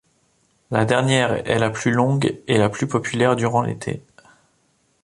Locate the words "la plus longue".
1.59-2.35